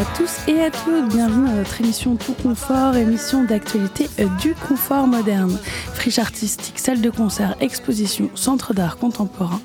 à 0.00 0.04
tous 0.16 0.48
et 0.48 0.60
à 0.62 0.70
toutes, 0.70 1.08
bienvenue 1.08 1.48
à 1.48 1.52
notre 1.52 1.80
émission 1.80 2.16
Tout 2.16 2.34
Confort, 2.42 2.96
émission 2.96 3.44
d'actualité 3.44 4.08
euh, 4.18 4.26
du 4.40 4.54
confort 4.54 5.06
moderne. 5.06 5.58
Friche 6.00 6.18
artistique, 6.18 6.78
salle 6.78 7.02
de 7.02 7.10
concert, 7.10 7.56
exposition, 7.60 8.30
centre 8.34 8.72
d'art 8.72 8.96
contemporain, 8.96 9.60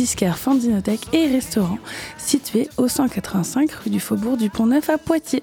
disquaire, 0.00 0.38
fandinothèque 0.38 1.08
et 1.12 1.26
restaurant 1.26 1.76
situé 2.16 2.70
au 2.78 2.88
185 2.88 3.70
rue 3.70 3.90
du 3.90 4.00
Faubourg 4.00 4.38
du 4.38 4.48
Pont-Neuf 4.48 4.88
à 4.88 4.96
Poitiers. 4.96 5.42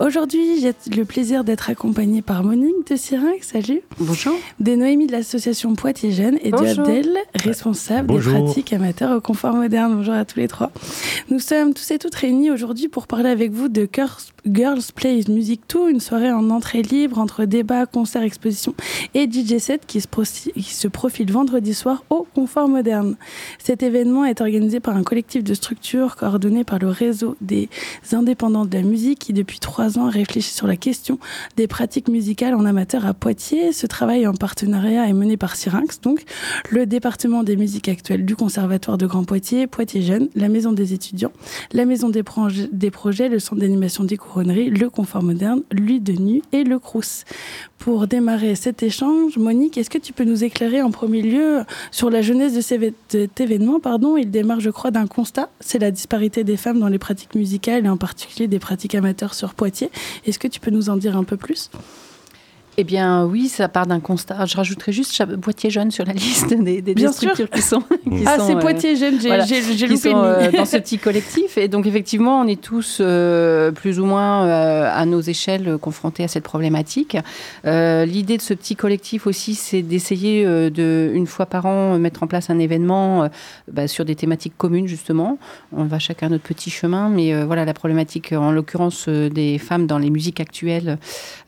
Aujourd'hui, 0.00 0.60
j'ai 0.60 0.72
le 0.96 1.04
plaisir 1.04 1.44
d'être 1.44 1.70
accompagnée 1.70 2.20
par 2.20 2.42
Monique 2.42 2.88
de 2.90 2.96
Syrinx. 2.96 3.46
Salut. 3.52 3.82
Bonjour. 4.00 4.34
Des 4.58 4.74
Noémie 4.74 5.06
de 5.06 5.12
l'association 5.12 5.76
Poitiers 5.76 6.10
Jeunes 6.10 6.38
et 6.42 6.50
de 6.50 6.56
Abdel, 6.56 7.16
responsable 7.36 8.14
des 8.14 8.18
pratiques 8.18 8.72
amateurs 8.72 9.16
au 9.16 9.20
confort 9.20 9.54
moderne. 9.54 9.94
Bonjour 9.94 10.14
à 10.14 10.24
tous 10.24 10.40
les 10.40 10.48
trois. 10.48 10.72
Nous 11.30 11.38
sommes 11.38 11.72
tous 11.72 11.92
et 11.92 11.98
toutes 11.98 12.16
réunis 12.16 12.50
aujourd'hui 12.50 12.88
pour 12.88 13.06
parler 13.06 13.28
avec 13.28 13.52
vous 13.52 13.68
de 13.68 13.88
Girls 14.46 14.82
Plays 14.92 15.24
Music 15.28 15.60
2, 15.72 15.90
une 15.90 16.00
soirée 16.00 16.32
en 16.32 16.50
entrée 16.50 16.82
libre 16.82 17.20
entre 17.20 17.44
débats, 17.44 17.86
concerts, 17.86 18.22
expositions 18.22 18.74
et 19.14 19.30
DJ 19.30 19.58
set 19.58 19.82
qui 19.86 20.00
se, 20.00 20.08
qui 20.52 20.74
se 20.74 20.88
profile 20.88 21.30
vendredi 21.30 21.74
soir 21.74 22.02
au 22.10 22.26
confort 22.34 22.68
moderne. 22.68 23.14
Cet 23.58 23.83
événement 23.84 24.24
est 24.24 24.40
organisé 24.40 24.80
par 24.80 24.96
un 24.96 25.02
collectif 25.02 25.44
de 25.44 25.54
structures 25.54 26.16
coordonné 26.16 26.64
par 26.64 26.78
le 26.78 26.88
réseau 26.88 27.36
des 27.40 27.68
indépendants 28.12 28.64
de 28.64 28.74
la 28.74 28.82
musique 28.82 29.20
qui 29.20 29.32
depuis 29.32 29.60
trois 29.60 29.98
ans 29.98 30.08
réfléchit 30.08 30.54
sur 30.54 30.66
la 30.66 30.76
question 30.76 31.18
des 31.56 31.66
pratiques 31.66 32.08
musicales 32.08 32.54
en 32.54 32.64
amateur 32.64 33.06
à 33.06 33.14
Poitiers. 33.14 33.72
Ce 33.72 33.86
travail 33.86 34.26
en 34.26 34.34
partenariat 34.34 35.08
est 35.08 35.12
mené 35.12 35.36
par 35.36 35.56
Syrinx, 35.56 36.00
donc 36.00 36.24
le 36.70 36.86
département 36.86 37.42
des 37.42 37.56
musiques 37.56 37.88
actuelles 37.88 38.24
du 38.24 38.36
Conservatoire 38.36 38.98
de 38.98 39.06
Grand 39.06 39.24
Poitiers, 39.24 39.66
Poitiers 39.66 40.02
Jeunes, 40.02 40.28
la 40.34 40.48
Maison 40.48 40.72
des 40.72 40.92
étudiants, 40.92 41.32
la 41.72 41.84
Maison 41.84 42.08
des, 42.08 42.22
projets, 42.22 43.28
le 43.28 43.38
Centre 43.38 43.60
d'animation 43.60 44.04
des 44.04 44.16
couronneries, 44.16 44.70
le 44.70 44.90
Confort 44.90 45.22
moderne, 45.22 45.62
l'Huile 45.70 46.02
de 46.02 46.12
Nu 46.12 46.42
et 46.52 46.64
le 46.64 46.78
Crous. 46.78 47.24
Pour 47.78 48.06
démarrer 48.06 48.54
cet 48.54 48.82
échange, 48.82 49.36
Monique, 49.36 49.76
est-ce 49.76 49.90
que 49.90 49.98
tu 49.98 50.12
peux 50.12 50.24
nous 50.24 50.42
éclairer 50.42 50.80
en 50.80 50.90
premier 50.90 51.20
lieu 51.20 51.64
sur 51.90 52.08
la 52.08 52.22
jeunesse 52.22 52.54
de 52.54 52.60
cet 52.60 53.40
événement 53.40 53.63
pardon, 53.80 54.16
Il 54.16 54.30
démarre, 54.30 54.60
je 54.60 54.70
crois, 54.70 54.90
d'un 54.90 55.06
constat, 55.06 55.50
c'est 55.60 55.78
la 55.78 55.90
disparité 55.90 56.44
des 56.44 56.56
femmes 56.56 56.80
dans 56.80 56.88
les 56.88 56.98
pratiques 56.98 57.34
musicales 57.34 57.86
et 57.86 57.88
en 57.88 57.96
particulier 57.96 58.48
des 58.48 58.58
pratiques 58.58 58.94
amateurs 58.94 59.34
sur 59.34 59.54
Poitiers. 59.54 59.90
Est-ce 60.26 60.38
que 60.38 60.48
tu 60.48 60.60
peux 60.60 60.70
nous 60.70 60.90
en 60.90 60.96
dire 60.96 61.16
un 61.16 61.24
peu 61.24 61.36
plus? 61.36 61.70
Eh 62.76 62.84
bien, 62.84 63.24
oui, 63.24 63.48
ça 63.48 63.68
part 63.68 63.86
d'un 63.86 64.00
constat. 64.00 64.46
Je 64.46 64.56
rajouterai 64.56 64.92
juste 64.92 65.24
Poitiers 65.36 65.70
Jeune 65.70 65.92
sur 65.92 66.04
la 66.04 66.12
liste 66.12 66.52
des, 66.52 66.82
des, 66.82 67.08
structures 67.08 67.48
qui 67.48 67.62
sont. 67.62 67.84
ah, 68.26 68.38
c'est 68.40 68.58
Poitiers 68.58 68.96
Jeune, 68.96 69.20
j'ai 69.20 69.28
voilà, 69.28 69.44
loupé 69.44 70.12
euh, 70.12 70.50
dans 70.56 70.64
ce 70.64 70.78
petit 70.78 70.98
collectif. 70.98 71.56
Et 71.56 71.68
donc, 71.68 71.86
effectivement, 71.86 72.40
on 72.40 72.48
est 72.48 72.60
tous 72.60 72.98
euh, 73.00 73.70
plus 73.70 74.00
ou 74.00 74.06
moins 74.06 74.44
euh, 74.46 74.90
à 74.92 75.06
nos 75.06 75.20
échelles 75.20 75.78
confrontés 75.80 76.24
à 76.24 76.28
cette 76.28 76.42
problématique. 76.42 77.16
L'idée 77.64 78.36
de 78.36 78.42
ce 78.42 78.54
petit 78.54 78.76
collectif 78.76 79.26
aussi, 79.26 79.54
c'est 79.54 79.82
d'essayer 79.82 80.44
de, 80.44 81.10
une 81.14 81.26
fois 81.26 81.46
par 81.46 81.66
an, 81.66 81.98
mettre 81.98 82.22
en 82.22 82.26
place 82.26 82.50
un 82.50 82.58
événement 82.58 83.28
bah, 83.70 83.86
sur 83.88 84.04
des 84.04 84.16
thématiques 84.16 84.56
communes, 84.56 84.88
justement. 84.88 85.38
On 85.72 85.84
va 85.84 85.98
chacun 85.98 86.28
notre 86.28 86.44
petit 86.44 86.70
chemin, 86.70 87.08
mais 87.08 87.44
voilà, 87.44 87.64
la 87.64 87.74
problématique, 87.74 88.32
en 88.32 88.50
l'occurrence, 88.50 89.08
des 89.08 89.58
femmes 89.58 89.86
dans 89.86 89.98
les 89.98 90.10
musiques 90.10 90.40
actuelles, 90.40 90.98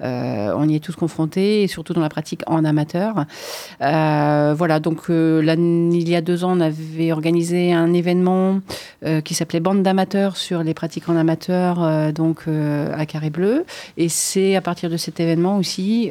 on 0.00 0.68
y 0.68 0.76
est 0.76 0.80
tous 0.80 0.94
confrontés 0.94 1.15
et 1.36 1.66
surtout 1.66 1.92
dans 1.92 2.00
la 2.00 2.08
pratique 2.08 2.42
en 2.46 2.64
amateur. 2.64 3.24
Euh, 3.80 4.54
voilà, 4.56 4.80
donc 4.80 5.10
euh, 5.10 5.42
il 5.92 6.08
y 6.08 6.16
a 6.16 6.20
deux 6.20 6.44
ans, 6.44 6.56
on 6.56 6.60
avait 6.60 7.12
organisé 7.12 7.72
un 7.72 7.92
événement 7.92 8.60
euh, 9.04 9.20
qui 9.20 9.34
s'appelait 9.34 9.60
Bande 9.60 9.82
d'amateurs 9.82 10.36
sur 10.36 10.62
les 10.62 10.74
pratiques 10.74 11.08
en 11.08 11.16
amateur, 11.16 12.12
donc 12.12 12.44
à 12.48 13.06
Carré 13.06 13.30
Bleu. 13.30 13.64
Et 13.96 14.08
c'est 14.08 14.56
à 14.56 14.60
partir 14.60 14.90
de 14.90 14.96
cet 14.96 15.20
événement 15.20 15.56
aussi 15.56 16.10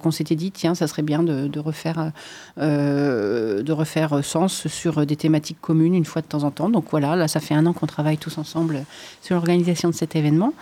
qu'on 0.00 0.10
s'était 0.10 0.36
dit, 0.36 0.50
tiens, 0.50 0.74
ça 0.74 0.86
serait 0.86 1.02
bien 1.02 1.22
de, 1.22 1.48
de 1.48 1.60
refaire, 1.60 2.12
de 2.56 3.72
refaire 3.72 4.24
sens 4.24 4.68
sur 4.68 5.06
des 5.06 5.16
thématiques 5.16 5.60
communes 5.60 5.94
une 5.94 6.04
fois 6.04 6.22
de 6.22 6.26
temps 6.26 6.44
en 6.44 6.50
temps. 6.50 6.68
Donc 6.68 6.86
voilà, 6.90 7.16
là, 7.16 7.28
ça 7.28 7.40
fait 7.40 7.54
un 7.54 7.66
an 7.66 7.72
qu'on 7.72 7.86
travaille 7.86 8.18
tous 8.18 8.38
ensemble 8.38 8.84
sur 9.22 9.34
l'organisation 9.34 9.88
de 9.88 9.94
cet 9.94 10.16
événement. 10.16 10.52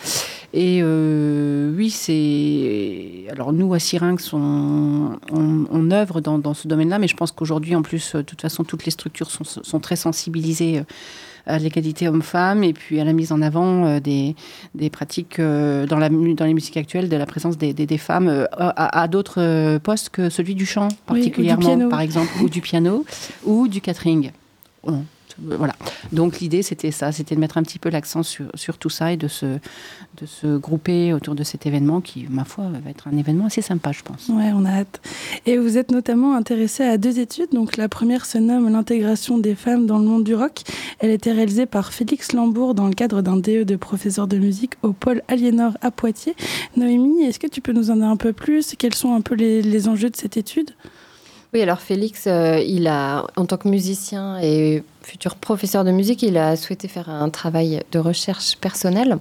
Et 0.54 0.82
oui, 0.82 1.90
c'est. 1.90 3.30
Alors, 3.30 3.52
nous, 3.52 3.72
à 3.74 3.78
Syrinx, 3.78 4.32
on, 4.32 5.18
on, 5.32 5.90
œuvre 5.90 6.20
dans, 6.20 6.54
ce 6.54 6.68
domaine-là, 6.68 6.98
mais 6.98 7.08
je 7.08 7.16
pense 7.16 7.32
qu'aujourd'hui, 7.32 7.74
en 7.74 7.82
plus, 7.82 8.14
de 8.14 8.22
toute 8.22 8.40
façon, 8.40 8.64
toutes 8.64 8.84
les 8.84 8.90
structures 8.90 9.30
sont, 9.30 9.80
très 9.80 9.96
sensibilisées 9.96 10.78
euh, 10.78 10.82
à 11.46 11.58
l'égalité 11.58 12.06
homme-femme 12.08 12.62
et 12.62 12.72
puis 12.72 13.00
à 13.00 13.04
la 13.04 13.12
mise 13.12 13.32
en 13.32 13.42
avant 13.42 13.84
euh, 13.84 14.00
des, 14.00 14.36
des 14.74 14.90
pratiques 14.90 15.40
euh, 15.40 15.86
dans, 15.86 15.98
la, 15.98 16.08
dans 16.08 16.44
les 16.44 16.54
musiques 16.54 16.76
actuelles 16.76 17.08
de 17.08 17.16
la 17.16 17.26
présence 17.26 17.58
des, 17.58 17.72
des, 17.72 17.98
femmes 17.98 18.46
à, 18.52 19.08
d'autres 19.08 19.78
postes 19.78 20.10
que 20.10 20.30
celui 20.30 20.54
du 20.54 20.66
chant 20.66 20.88
particulièrement 21.06 21.88
par 21.88 22.00
exemple 22.00 22.30
ou 22.42 22.48
du 22.48 22.60
piano 22.60 23.04
ou 23.44 23.66
du 23.66 23.80
catering. 23.80 24.30
Euh, 25.50 25.56
voilà. 25.56 25.75
Donc 26.12 26.41
l'idée, 26.41 26.62
c'était 26.62 26.91
ça, 26.91 27.12
c'était 27.12 27.34
de 27.34 27.41
mettre 27.41 27.59
un 27.59 27.62
petit 27.62 27.78
peu 27.78 27.88
l'accent 27.88 28.22
sur, 28.22 28.47
sur, 28.54 28.78
tout 28.78 28.91
ça 28.91 29.12
et 29.12 29.16
de 29.16 29.28
se, 29.28 29.47
de 29.47 30.26
se 30.26 30.56
grouper 30.56 31.12
autour 31.12 31.34
de 31.34 31.44
cet 31.44 31.66
événement 31.66 32.00
qui, 32.00 32.26
ma 32.28 32.44
foi, 32.44 32.65
va 32.84 32.91
être 32.91 33.09
un 33.09 33.16
événement 33.16 33.47
assez 33.47 33.62
sympa, 33.62 33.93
je 33.93 34.03
pense. 34.03 34.28
Ouais, 34.28 34.50
on 34.54 34.65
a 34.65 34.70
hâte. 34.70 35.00
Et 35.47 35.59
vous 35.59 35.78
êtes 35.78 35.91
notamment 35.91 36.34
intéressé 36.34 36.82
à 36.84 36.98
deux 36.98 37.19
études. 37.19 37.50
Donc 37.53 37.76
la 37.76 37.88
première 37.88 38.26
se 38.26 38.38
nomme 38.38 38.70
l'intégration 38.70 39.38
des 39.38 39.54
femmes 39.54 39.87
dans 39.87 39.98
le 39.98 40.04
monde 40.04 40.25
du 40.25 40.34
rock. 40.34 40.62
Elle 40.98 41.10
a 41.10 41.15
été 41.15 41.32
réalisée 41.32 41.66
par 41.66 41.93
Félix 41.93 42.32
Lambourg 42.32 42.75
dans 42.75 42.87
le 42.87 42.94
cadre 42.94 43.22
d'un 43.22 43.37
DE 43.37 43.64
de 43.64 43.76
professeur 43.76 44.26
de 44.26 44.38
musique 44.38 44.75
au 44.82 44.93
pôle 44.93 45.22
Aliénor 45.28 45.72
à 45.81 45.91
Poitiers. 45.91 46.34
Noémie, 46.76 47.22
est-ce 47.25 47.38
que 47.38 47.47
tu 47.47 47.60
peux 47.60 47.72
nous 47.72 47.91
en 47.91 47.97
dire 47.97 48.06
un 48.06 48.16
peu 48.16 48.32
plus? 48.32 48.75
Quels 48.78 48.94
sont 48.94 49.14
un 49.14 49.20
peu 49.20 49.34
les, 49.34 49.62
les 49.62 49.88
enjeux 49.88 50.10
de 50.10 50.16
cette 50.16 50.37
étude? 50.37 50.70
Oui, 51.54 51.60
alors 51.60 51.81
Félix, 51.81 52.26
euh, 52.26 52.59
il 52.66 52.87
a, 52.87 53.26
en 53.37 53.44
tant 53.44 53.59
que 53.59 53.69
musicien 53.69 54.38
et 54.41 54.82
futur 55.02 55.36
professeur 55.36 55.84
de 55.84 55.90
musique, 55.90 56.22
il 56.22 56.36
a 56.36 56.56
souhaité 56.56 56.88
faire 56.88 57.08
un 57.08 57.28
travail 57.30 57.82
de 57.92 57.98
recherche 57.98 58.56
personnelle 58.56 59.18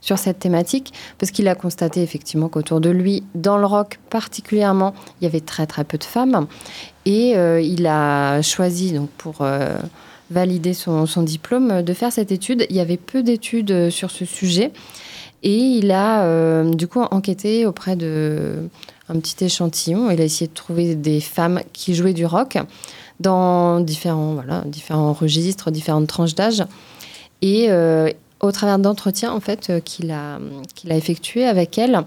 sur 0.00 0.18
cette 0.18 0.38
thématique, 0.38 0.92
parce 1.18 1.32
qu'il 1.32 1.48
a 1.48 1.54
constaté 1.54 2.02
effectivement 2.02 2.48
qu'autour 2.48 2.80
de 2.80 2.90
lui, 2.90 3.24
dans 3.34 3.58
le 3.58 3.66
rock 3.66 3.98
particulièrement, 4.10 4.94
il 5.20 5.24
y 5.24 5.26
avait 5.26 5.40
très 5.40 5.66
très 5.66 5.84
peu 5.84 5.98
de 5.98 6.04
femmes. 6.04 6.46
Et 7.04 7.36
euh, 7.36 7.60
il 7.60 7.86
a 7.86 8.40
choisi, 8.42 8.92
donc 8.92 9.10
pour 9.10 9.38
euh, 9.40 9.78
valider 10.30 10.72
son, 10.72 11.04
diplôme, 11.22 11.82
de 11.82 11.92
faire 11.94 12.12
cette 12.12 12.30
étude. 12.30 12.66
Il 12.70 12.76
y 12.76 12.80
avait 12.80 12.96
peu 12.96 13.22
d'études 13.22 13.90
sur 13.90 14.10
ce 14.10 14.24
sujet. 14.24 14.72
Et 15.44 15.56
il 15.56 15.92
a 15.92 16.64
du 16.64 16.88
coup 16.88 17.00
enquêté 17.00 17.64
auprès 17.64 17.94
de 17.94 18.68
un 19.08 19.18
petit 19.20 19.44
échantillon. 19.44 20.10
Il 20.10 20.20
a 20.20 20.24
essayé 20.24 20.48
de 20.48 20.54
trouver 20.54 20.94
des 20.94 21.20
femmes 21.20 21.60
qui 21.72 21.94
jouaient 21.94 22.12
du 22.12 22.26
rock 22.26 22.58
dans 23.20 23.80
différents, 23.80 24.34
voilà, 24.34 24.62
différents 24.66 25.12
registres, 25.12 25.70
différentes 25.70 26.06
tranches 26.06 26.34
d'âge. 26.34 26.64
Et 27.42 27.66
euh, 27.68 28.10
au 28.40 28.52
travers 28.52 28.78
d'entretiens 28.78 29.32
en 29.32 29.40
fait 29.40 29.70
euh, 29.70 29.80
qu'il 29.80 30.10
a, 30.10 30.38
qu'il 30.74 30.92
a 30.92 30.96
effectué 30.96 31.46
avec 31.46 31.78
elles, 31.78 32.02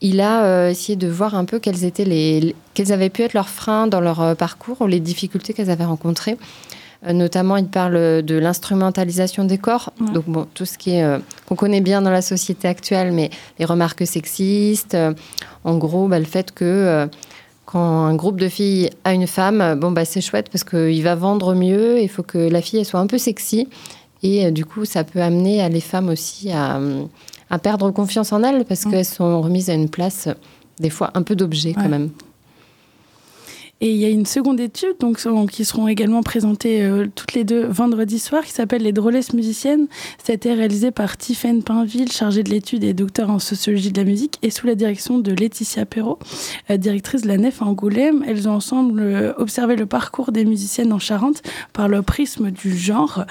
il 0.00 0.20
a 0.20 0.44
euh, 0.44 0.70
essayé 0.70 0.96
de 0.96 1.08
voir 1.08 1.34
un 1.34 1.44
peu 1.44 1.58
quels 1.58 1.84
étaient 1.84 2.04
les, 2.04 2.54
quels 2.74 2.92
avaient 2.92 3.10
pu 3.10 3.22
être 3.22 3.34
leurs 3.34 3.48
freins 3.48 3.86
dans 3.86 4.00
leur 4.00 4.36
parcours 4.36 4.80
ou 4.80 4.86
les 4.86 5.00
difficultés 5.00 5.52
qu'elles 5.52 5.70
avaient 5.70 5.84
rencontrées. 5.84 6.36
notamment, 7.12 7.56
il 7.56 7.66
parle 7.66 8.22
de 8.22 8.34
l'instrumentalisation 8.36 9.44
des 9.44 9.58
corps, 9.58 9.92
donc 10.14 10.24
bon, 10.26 10.46
tout 10.54 10.66
ce 10.66 10.78
qui 10.78 10.90
est 10.90 11.20
qu'on 11.46 11.56
connaît 11.56 11.80
bien 11.80 12.02
dans 12.02 12.10
la 12.10 12.22
société 12.22 12.68
actuelle, 12.68 13.12
mais 13.12 13.30
les 13.58 13.64
remarques 13.64 14.06
sexistes, 14.06 14.96
en 15.64 15.76
gros, 15.76 16.08
bah, 16.08 16.18
le 16.18 16.24
fait 16.24 16.52
que 16.52 16.64
euh, 16.64 17.06
quand 17.70 18.06
un 18.06 18.14
groupe 18.14 18.40
de 18.40 18.48
filles 18.48 18.88
a 19.04 19.12
une 19.12 19.26
femme, 19.26 19.78
bon, 19.78 19.90
bah, 19.92 20.06
c'est 20.06 20.22
chouette 20.22 20.48
parce 20.50 20.64
qu'il 20.64 21.02
va 21.02 21.14
vendre 21.14 21.54
mieux, 21.54 22.00
il 22.00 22.08
faut 22.08 22.22
que 22.22 22.38
la 22.38 22.62
fille 22.62 22.78
elle 22.78 22.86
soit 22.86 22.98
un 22.98 23.06
peu 23.06 23.18
sexy. 23.18 23.68
Et 24.22 24.46
euh, 24.46 24.50
du 24.50 24.64
coup, 24.64 24.86
ça 24.86 25.04
peut 25.04 25.20
amener 25.20 25.68
les 25.68 25.82
femmes 25.82 26.08
aussi 26.08 26.50
à, 26.50 26.80
perdre 27.62 27.90
confiance 27.90 28.32
en 28.32 28.42
elles 28.42 28.64
parce 28.64 28.86
mm. 28.86 28.90
qu'elles 28.90 29.04
sont 29.04 29.42
remises 29.42 29.68
à 29.68 29.74
une 29.74 29.90
place, 29.90 30.30
des 30.80 30.88
fois, 30.88 31.10
un 31.12 31.22
peu 31.22 31.36
d'objet 31.36 31.74
quand 31.74 31.90
même. 31.90 32.08
Et 33.80 33.92
il 33.92 33.96
y 33.96 34.04
a 34.04 34.08
une 34.08 34.26
seconde 34.26 34.58
étude, 34.58 34.96
donc, 34.98 35.18
qui 35.50 35.64
seront 35.64 35.86
également 35.86 36.24
présentées 36.24 36.82
euh, 36.82 37.06
toutes 37.14 37.34
les 37.34 37.44
deux 37.44 37.64
vendredi 37.64 38.18
soir, 38.18 38.44
qui 38.44 38.50
s'appelle 38.50 38.82
Les 38.82 38.92
drôlesses 38.92 39.32
musiciennes. 39.34 39.86
Ça 40.22 40.32
a 40.32 40.34
été 40.34 40.52
réalisé 40.52 40.90
par 40.90 41.16
Tiffaine 41.16 41.62
Pinville, 41.62 42.10
chargée 42.10 42.42
de 42.42 42.50
l'étude 42.50 42.82
et 42.82 42.92
docteur 42.92 43.30
en 43.30 43.38
sociologie 43.38 43.92
de 43.92 43.98
la 43.98 44.04
musique, 44.04 44.34
et 44.42 44.50
sous 44.50 44.66
la 44.66 44.74
direction 44.74 45.18
de 45.18 45.32
Laetitia 45.32 45.86
Perrault, 45.86 46.18
euh, 46.70 46.76
directrice 46.76 47.22
de 47.22 47.28
la 47.28 47.36
Nef 47.36 47.62
à 47.62 47.66
Angoulême. 47.66 48.24
Elles 48.26 48.48
ont 48.48 48.54
ensemble 48.54 49.00
euh, 49.00 49.32
observé 49.36 49.76
le 49.76 49.86
parcours 49.86 50.32
des 50.32 50.44
musiciennes 50.44 50.92
en 50.92 50.98
Charente 50.98 51.42
par 51.72 51.86
le 51.86 52.02
prisme 52.02 52.50
du 52.50 52.76
genre, 52.76 53.24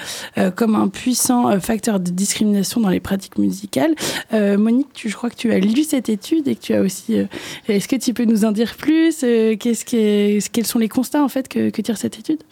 comme 0.56 0.74
un 0.74 0.88
puissant 0.88 1.60
facteur 1.60 2.00
de 2.00 2.10
discrimination 2.10 2.80
dans 2.80 2.88
les 2.88 3.00
pratiques 3.00 3.38
musicales. 3.38 3.94
Monique, 4.32 4.88
tu, 4.94 5.08
je 5.08 5.16
crois 5.16 5.30
que 5.30 5.36
tu 5.36 5.52
as 5.52 5.58
lu 5.58 5.84
cette 5.84 6.08
étude 6.08 6.48
et 6.48 6.54
que 6.54 6.60
tu 6.60 6.74
as 6.74 6.80
aussi. 6.80 7.16
Est-ce 7.68 7.88
que 7.88 7.96
tu 7.96 8.14
peux 8.14 8.24
nous 8.24 8.44
en 8.44 8.52
dire 8.52 8.74
plus 8.76 9.18
Qu'est-ce 9.18 9.84
qui 9.84 10.37
quels 10.52 10.66
sont 10.66 10.78
les 10.78 10.88
constats 10.88 11.22
en 11.22 11.28
fait 11.28 11.48
que, 11.48 11.70
que 11.70 11.82
tire 11.82 11.96
cette 11.96 12.18
étude? 12.18 12.42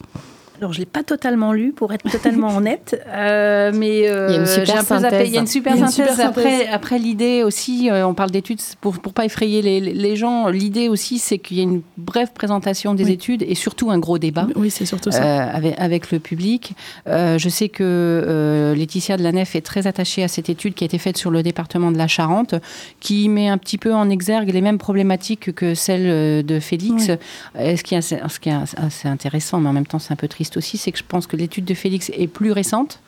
Alors, 0.58 0.72
je 0.72 0.78
ne 0.78 0.82
l'ai 0.82 0.90
pas 0.90 1.02
totalement 1.02 1.52
lu, 1.52 1.72
pour 1.72 1.92
être 1.92 2.08
totalement 2.10 2.48
honnête, 2.56 3.00
euh, 3.08 3.72
mais 3.74 4.08
euh, 4.08 4.28
il 4.28 4.34
y 4.34 4.36
a 4.36 4.40
une 4.40 4.46
super 4.46 4.82
synthèse. 4.82 5.28
Il 5.28 5.34
y 5.34 5.36
a 5.36 5.40
une 5.40 5.46
super 5.46 5.76
synthèse. 5.76 6.20
Après, 6.20 6.66
après 6.68 6.98
l'idée 6.98 7.42
aussi, 7.42 7.90
euh, 7.90 8.06
on 8.06 8.14
parle 8.14 8.30
d'études 8.30 8.60
pour 8.80 8.94
ne 8.94 8.98
pas 8.98 9.24
effrayer 9.24 9.60
les, 9.60 9.80
les 9.80 10.16
gens. 10.16 10.48
L'idée 10.48 10.88
aussi, 10.88 11.18
c'est 11.18 11.38
qu'il 11.38 11.58
y 11.58 11.60
ait 11.60 11.64
une 11.64 11.82
brève 11.98 12.32
présentation 12.32 12.94
des 12.94 13.10
études 13.10 13.42
et 13.42 13.54
surtout 13.54 13.90
un 13.90 13.98
gros 13.98 14.18
débat. 14.18 14.46
Oui, 14.56 14.70
c'est 14.70 14.86
surtout 14.86 15.10
ça. 15.10 15.44
Avec, 15.44 15.74
avec, 15.78 16.10
le 16.10 16.18
public. 16.18 16.74
je 17.06 17.48
sais 17.48 17.68
que 17.68 18.74
Laetitia 18.76 19.16
de 19.16 19.22
la 19.22 19.32
Nef 19.32 19.56
est 19.56 19.60
très 19.60 19.86
attachée 19.86 20.22
à 20.22 20.28
cette 20.28 20.48
étude 20.48 20.74
qui 20.74 20.84
a 20.84 20.86
été 20.86 20.98
faite 20.98 21.16
sur 21.16 21.30
le 21.30 21.42
département 21.42 21.90
de 21.90 21.98
la 21.98 22.06
Charente, 22.06 22.54
qui 23.00 23.28
met 23.28 23.48
un 23.48 23.58
petit 23.58 23.78
peu 23.78 23.92
en 23.94 24.08
exergue 24.08 24.52
les 24.52 24.60
mêmes 24.60 24.78
problématiques 24.78 25.52
que 25.54 25.74
celles 25.74 26.44
de 26.44 26.60
Félix. 26.60 27.10
Ce, 27.56 27.82
qui 27.82 27.94
est 27.94 28.00
ce 28.02 28.40
qui 28.40 28.48
est 28.48 28.56
assez 28.76 29.08
intéressant, 29.08 29.60
mais 29.60 29.68
en 29.68 29.72
même 29.72 29.86
temps, 29.86 29.98
c'est 29.98 30.12
un 30.12 30.16
peu 30.16 30.28
triste 30.28 30.45
aussi, 30.56 30.76
c'est 30.76 30.92
que 30.92 30.98
je 30.98 31.04
pense 31.06 31.26
que 31.26 31.36
l'étude 31.36 31.64
de 31.64 31.74
Félix 31.74 32.10
est 32.14 32.26
plus 32.26 32.52
récente. 32.52 33.00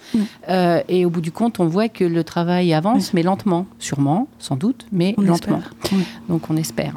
Euh, 0.48 0.80
et 0.88 1.04
au 1.04 1.10
bout 1.10 1.20
du 1.20 1.32
compte, 1.32 1.60
on 1.60 1.66
voit 1.66 1.88
que 1.88 2.04
le 2.04 2.24
travail 2.24 2.72
avance, 2.72 3.14
mais 3.14 3.22
lentement. 3.22 3.66
Sûrement, 3.78 4.28
sans 4.38 4.56
doute, 4.56 4.86
mais 4.92 5.14
lentement. 5.18 5.62
Donc 6.28 6.50
on 6.50 6.56
espère. 6.56 6.94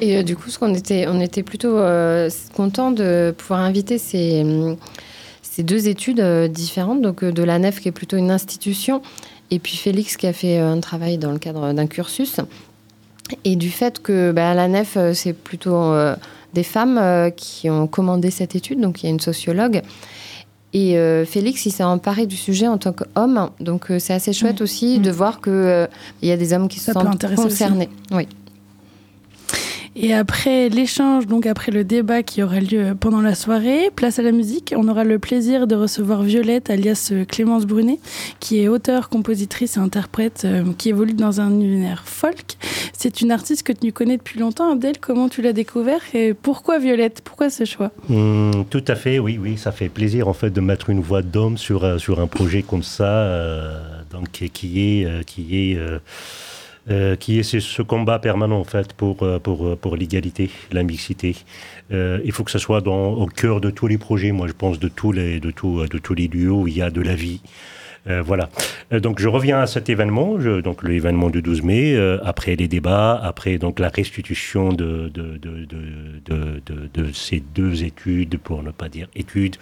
Et 0.00 0.18
euh, 0.18 0.22
du 0.22 0.36
coup, 0.36 0.50
ce 0.50 0.58
qu'on 0.58 0.74
était, 0.74 1.06
on 1.08 1.20
était 1.20 1.42
plutôt 1.42 1.76
euh, 1.76 2.30
content 2.54 2.92
de 2.92 3.34
pouvoir 3.36 3.60
inviter 3.60 3.98
ces, 3.98 4.44
ces 5.42 5.62
deux 5.62 5.88
études 5.88 6.22
différentes, 6.50 7.02
donc 7.02 7.24
de 7.24 7.42
la 7.42 7.58
NEF 7.58 7.80
qui 7.80 7.88
est 7.88 7.92
plutôt 7.92 8.16
une 8.16 8.30
institution, 8.30 9.02
et 9.50 9.58
puis 9.58 9.76
Félix 9.76 10.16
qui 10.16 10.26
a 10.26 10.32
fait 10.32 10.58
un 10.58 10.78
travail 10.80 11.18
dans 11.18 11.32
le 11.32 11.38
cadre 11.38 11.72
d'un 11.72 11.86
cursus. 11.86 12.36
Et 13.44 13.56
du 13.56 13.70
fait 13.70 14.00
que 14.02 14.32
bah, 14.32 14.54
la 14.54 14.68
NEF, 14.68 14.98
c'est 15.14 15.32
plutôt 15.32 15.92
des 16.54 16.62
femmes 16.62 16.98
euh, 16.98 17.30
qui 17.30 17.70
ont 17.70 17.86
commandé 17.86 18.30
cette 18.30 18.54
étude. 18.54 18.80
Donc 18.80 19.02
il 19.02 19.06
y 19.06 19.08
a 19.08 19.10
une 19.10 19.20
sociologue. 19.20 19.82
Et 20.72 20.96
euh, 20.96 21.24
Félix, 21.24 21.66
il 21.66 21.72
s'est 21.72 21.82
emparé 21.82 22.26
du 22.26 22.36
sujet 22.36 22.68
en 22.68 22.78
tant 22.78 22.92
qu'homme. 22.92 23.50
Donc 23.58 23.90
euh, 23.90 23.98
c'est 23.98 24.12
assez 24.12 24.32
chouette 24.32 24.60
aussi 24.60 24.98
de 24.98 25.10
voir 25.10 25.40
qu'il 25.40 25.88
il 26.22 26.28
y 26.28 26.32
a 26.32 26.36
des 26.36 26.52
hommes 26.52 26.68
qui 26.68 26.78
se 26.78 26.92
sentent 26.92 27.34
concernés. 27.34 27.88
Oui. 28.12 28.28
Et 29.96 30.14
après 30.14 30.68
l'échange, 30.68 31.26
donc 31.26 31.46
après 31.46 31.72
le 31.72 31.82
débat 31.82 32.22
qui 32.22 32.42
aura 32.42 32.60
lieu 32.60 32.94
pendant 32.98 33.20
la 33.20 33.34
soirée, 33.34 33.90
place 33.94 34.20
à 34.20 34.22
la 34.22 34.30
musique, 34.30 34.72
on 34.76 34.86
aura 34.86 35.02
le 35.02 35.18
plaisir 35.18 35.66
de 35.66 35.74
recevoir 35.74 36.22
Violette, 36.22 36.70
alias 36.70 37.12
Clémence 37.28 37.66
Brunet, 37.66 37.98
qui 38.38 38.60
est 38.60 38.68
auteure, 38.68 39.08
compositrice 39.08 39.76
et 39.76 39.80
interprète, 39.80 40.42
euh, 40.44 40.62
qui 40.78 40.90
évolue 40.90 41.14
dans 41.14 41.40
un 41.40 41.50
univers 41.50 42.04
folk. 42.06 42.56
C'est 42.92 43.20
une 43.20 43.32
artiste 43.32 43.64
que 43.64 43.72
tu 43.72 43.92
connais 43.92 44.16
depuis 44.16 44.38
longtemps, 44.38 44.70
Abdel. 44.70 44.98
Comment 45.00 45.28
tu 45.28 45.42
l'as 45.42 45.52
découvert 45.52 46.00
et 46.14 46.34
pourquoi 46.34 46.78
Violette? 46.78 47.22
Pourquoi 47.24 47.50
ce 47.50 47.64
choix? 47.64 47.90
Mmh, 48.08 48.64
Tout 48.70 48.84
à 48.86 48.94
fait, 48.94 49.18
oui, 49.18 49.38
oui, 49.42 49.58
ça 49.58 49.72
fait 49.72 49.88
plaisir 49.88 50.28
en 50.28 50.34
fait 50.34 50.50
de 50.50 50.60
mettre 50.60 50.90
une 50.90 51.00
voix 51.00 51.22
d'homme 51.22 51.58
sur, 51.58 51.82
euh, 51.84 51.98
sur 51.98 52.20
un 52.20 52.26
projet 52.28 52.62
comme 52.62 52.84
ça, 52.84 53.04
euh, 53.08 53.80
donc 54.12 54.30
qui 54.30 54.80
est, 55.02 55.24
qui 55.24 55.72
est 55.72 55.76
euh, 55.76 55.98
qui 57.18 57.38
est 57.38 57.42
ce, 57.42 57.82
combat 57.82 58.18
permanent 58.18 58.58
en 58.58 58.64
fait 58.64 58.92
pour, 58.92 59.22
euh, 59.22 59.38
pour, 59.38 59.66
euh, 59.66 59.76
pour 59.76 59.96
l'égalité, 59.96 60.50
la 60.72 60.82
mixité. 60.82 61.36
il 61.90 62.32
faut 62.32 62.44
que 62.44 62.50
ce 62.50 62.58
soit 62.58 62.80
dans, 62.80 63.12
au 63.12 63.26
cœur 63.26 63.60
de 63.60 63.70
tous 63.70 63.86
les 63.86 63.98
projets, 63.98 64.32
moi 64.32 64.46
je 64.46 64.52
pense, 64.52 64.78
de 64.78 64.88
tous 64.88 65.12
les, 65.12 65.40
de 65.40 65.50
tout, 65.50 65.86
de 65.86 65.98
tous 65.98 66.14
les 66.14 66.28
lieux 66.28 66.50
où 66.50 66.66
il 66.68 66.76
y 66.76 66.82
a 66.82 66.90
de 66.90 67.00
la 67.00 67.14
vie. 67.14 67.40
Voilà. 68.06 68.48
donc 68.90 69.20
je 69.20 69.28
reviens 69.28 69.60
à 69.60 69.66
cet 69.66 69.88
événement, 69.88 70.36
donc 70.64 70.82
l'événement 70.82 71.30
du 71.30 71.42
12 71.42 71.62
mai, 71.62 72.18
après 72.24 72.56
les 72.56 72.66
débats, 72.66 73.20
après 73.22 73.58
donc 73.58 73.78
la 73.78 73.88
restitution 73.88 74.72
de 74.72 75.12
ces 77.12 77.40
deux 77.40 77.84
études, 77.84 78.38
pour 78.38 78.62
ne 78.62 78.70
pas 78.70 78.88
dire 78.88 79.08
études. 79.14 79.56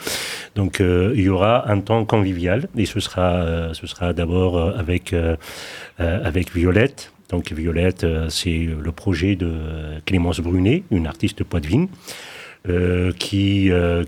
Donc 0.54 0.80
il 0.80 1.20
y 1.20 1.28
aura 1.28 1.70
un 1.70 1.80
temps 1.80 2.04
convivial 2.04 2.68
et 2.76 2.86
ce 2.86 3.00
sera, 3.00 3.72
sera 3.74 4.12
d'abord 4.12 4.58
avec, 4.78 5.14
avec 5.98 6.54
Violette, 6.54 7.12
donc 7.28 7.52
Violette, 7.52 8.04
euh, 8.04 8.28
c'est 8.30 8.68
le 8.80 8.92
projet 8.92 9.36
de 9.36 9.52
Clémence 10.06 10.40
Brunet, 10.40 10.84
une 10.90 11.06
artiste 11.06 11.44
poitevine. 11.44 11.88
Euh, 12.68 13.12
qui, 13.12 13.70
euh, 13.70 14.04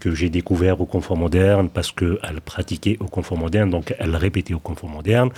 que, 0.00 0.12
j'ai 0.12 0.28
découvert 0.28 0.80
au 0.80 0.86
Confort 0.86 1.16
Moderne 1.16 1.70
parce 1.72 1.92
qu'elle 1.92 2.40
pratiquait 2.44 2.96
au 2.98 3.06
Confort 3.06 3.38
Moderne, 3.38 3.70
donc 3.70 3.94
elle 3.98 4.16
répétait 4.16 4.54
au 4.54 4.58
Confort 4.58 4.90
Moderne. 4.90 5.30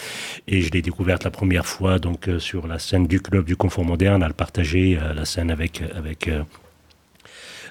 Et 0.49 0.62
je 0.62 0.70
l'ai 0.73 0.81
découverte 0.81 1.25
la 1.25 1.31
première 1.31 1.67
fois 1.67 1.99
donc 1.99 2.29
sur 2.38 2.67
la 2.67 2.79
scène 2.79 3.06
du 3.06 3.20
club 3.20 3.44
du 3.44 3.55
Confort 3.55 3.84
Moderne. 3.84 4.25
Elle 4.26 4.32
partageait 4.32 4.99
la 5.14 5.25
scène 5.26 5.50
avec, 5.50 5.82
avec 5.94 6.31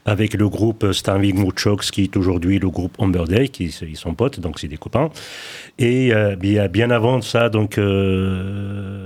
avec 0.05 0.33
le 0.33 0.49
groupe 0.49 0.91
Stanvik 0.91 1.35
Muchox, 1.35 1.91
qui 1.91 2.03
est 2.03 2.17
aujourd'hui 2.17 2.59
le 2.59 2.69
groupe 2.69 2.95
Amber 2.97 3.25
Day, 3.27 3.49
qui 3.49 3.65
ils 3.65 3.97
sont 3.97 4.15
potes, 4.15 4.39
donc 4.39 4.59
c'est 4.59 4.67
des 4.67 4.77
copains. 4.77 5.09
Et 5.77 6.13
euh, 6.13 6.35
bien, 6.35 6.67
bien 6.67 6.89
avant 6.89 7.21
ça, 7.21 7.49
donc, 7.49 7.77
euh, 7.77 9.00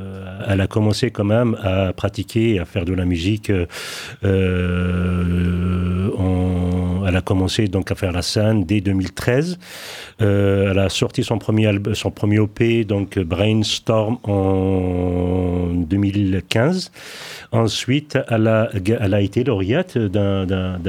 elle 0.47 0.61
a 0.61 0.67
commencé 0.67 1.11
quand 1.11 1.23
même 1.23 1.57
à 1.61 1.91
pratiquer, 1.93 2.59
à 2.59 2.65
faire 2.65 2.85
de 2.85 2.93
la 2.93 3.05
musique. 3.05 3.51
Euh, 4.23 6.04
elle 7.07 7.15
a 7.15 7.21
commencé 7.21 7.67
donc 7.67 7.91
à 7.91 7.95
faire 7.95 8.11
la 8.11 8.21
scène 8.21 8.65
dès 8.65 8.81
2013. 8.81 9.57
elle 10.19 10.79
a 10.79 10.89
sorti 10.89 11.23
son 11.23 11.37
premier 11.37 11.71
son 11.93 12.11
premier 12.11 12.39
OP, 12.39 12.61
donc 12.85 13.19
Brainstorm 13.19 14.17
en 14.23 15.67
2015. 15.73 16.91
Ensuite, 17.51 18.17
elle 18.29 18.47
a, 18.47 18.69
elle 18.73 19.13
a 19.13 19.21
été 19.21 19.43
lauréate 19.43 19.97
d'un. 19.97 20.79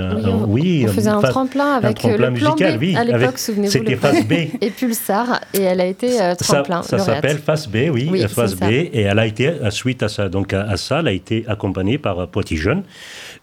Oui, 0.48 0.84
on, 0.88 0.92
faisait 0.92 1.10
un 1.10 1.20
tremplin 1.20 1.74
avec 1.74 1.90
un 1.90 1.92
tremplin 1.92 2.26
le 2.26 2.32
musical, 2.32 2.78
oui. 2.80 2.96
À 2.96 3.04
l'époque, 3.04 3.38
souvenez-vous. 3.38 3.72
C'était 3.72 3.96
Face 3.96 4.24
B. 4.26 4.32
et 4.60 4.70
Pulsar, 4.70 5.40
et 5.54 5.62
elle 5.62 5.80
a 5.80 5.86
été 5.86 6.20
euh, 6.20 6.34
tremplin. 6.34 6.82
Ça, 6.82 6.98
ça 6.98 7.04
s'appelle 7.04 7.38
Face 7.38 7.68
B, 7.68 7.76
oui, 7.92 8.08
oui 8.10 8.26
Face 8.28 8.54
B. 8.56 8.64
Et 8.64 9.02
elle 9.02 9.18
a 9.18 9.26
été, 9.26 9.52
suite 9.70 10.02
à 10.02 10.08
ça, 10.08 10.28
donc 10.28 10.52
à, 10.52 10.76
ça, 10.76 11.00
elle 11.00 11.08
a 11.08 11.12
été 11.12 11.44
accompagnée 11.46 11.98
par 11.98 12.26
Poitiers 12.28 12.56
Jeune. 12.56 12.82